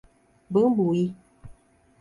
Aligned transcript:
Bambuí 0.53 1.05